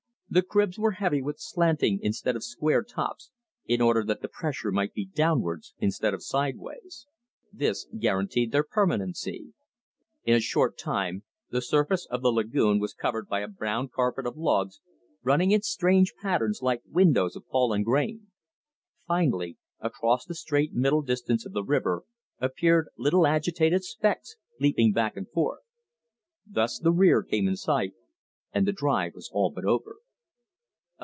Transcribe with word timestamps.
The 0.33 0.41
cribs 0.41 0.79
were 0.79 0.91
very 0.91 0.99
heavy 0.99 1.21
with 1.21 1.41
slanting, 1.41 1.99
instead 2.01 2.37
of 2.37 2.43
square, 2.45 2.83
tops, 2.85 3.31
in 3.65 3.81
order 3.81 4.01
that 4.05 4.21
the 4.21 4.29
pressure 4.29 4.71
might 4.71 4.93
be 4.93 5.03
downwards 5.05 5.73
instead 5.77 6.13
of 6.13 6.23
sidewise. 6.23 7.05
This 7.51 7.85
guaranteed 7.99 8.53
their 8.53 8.63
permanency. 8.63 9.51
In 10.23 10.33
a 10.33 10.39
short 10.39 10.77
time 10.77 11.25
the 11.49 11.61
surface 11.61 12.05
of 12.09 12.21
the 12.21 12.31
lagoon 12.31 12.79
was 12.79 12.93
covered 12.93 13.27
by 13.27 13.41
a 13.41 13.47
brown 13.49 13.89
carpet 13.89 14.25
of 14.25 14.37
logs 14.37 14.79
running 15.21 15.51
in 15.51 15.63
strange 15.63 16.13
patterns 16.21 16.61
like 16.61 16.79
windrows 16.89 17.35
of 17.35 17.43
fallen 17.51 17.83
grain. 17.83 18.27
Finally, 19.05 19.57
across 19.81 20.23
the 20.23 20.33
straight 20.33 20.71
middle 20.71 21.01
distance 21.01 21.45
of 21.45 21.51
the 21.51 21.65
river, 21.65 22.03
appeared 22.39 22.87
little 22.97 23.27
agitated 23.27 23.83
specks 23.83 24.37
leaping 24.61 24.93
back 24.93 25.17
and 25.17 25.27
forth. 25.29 25.59
Thus 26.47 26.79
the 26.79 26.93
rear 26.93 27.21
came 27.21 27.49
in 27.49 27.57
sight 27.57 27.91
and 28.53 28.65
the 28.65 28.71
drive 28.71 29.13
was 29.13 29.29
all 29.33 29.51
but 29.51 29.65
over. 29.65 29.97